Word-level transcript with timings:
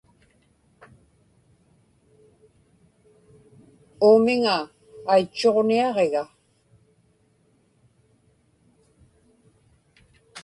uumiŋa 4.07 4.55
aitchuġniaġiga 5.11 6.23